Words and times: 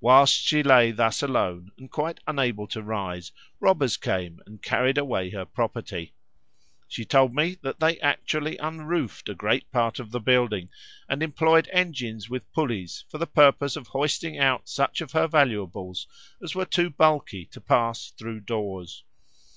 Whilst 0.00 0.32
she 0.34 0.62
lay 0.62 0.92
thus 0.92 1.20
alone, 1.20 1.72
and 1.76 1.90
quite 1.90 2.20
unable 2.28 2.68
to 2.68 2.80
rise, 2.80 3.32
robbers 3.58 3.96
came 3.96 4.38
and 4.46 4.62
carried 4.62 4.96
away 4.96 5.30
her 5.30 5.44
property. 5.44 6.14
She 6.86 7.04
told 7.04 7.34
me 7.34 7.58
that 7.62 7.80
they 7.80 7.98
actually 7.98 8.56
unroofed 8.58 9.28
a 9.28 9.34
great 9.34 9.68
part 9.72 9.98
of 9.98 10.12
the 10.12 10.20
building, 10.20 10.68
and 11.08 11.24
employed 11.24 11.68
engines 11.72 12.30
with 12.30 12.52
pulleys, 12.52 13.04
for 13.10 13.18
the 13.18 13.26
purpose 13.26 13.74
of 13.74 13.88
hoisting 13.88 14.38
out 14.38 14.68
such 14.68 15.00
of 15.00 15.10
her 15.10 15.26
valuables 15.26 16.06
as 16.40 16.54
were 16.54 16.66
too 16.66 16.88
bulky 16.88 17.44
to 17.46 17.60
pass 17.60 18.12
through 18.16 18.42
doors. 18.42 19.02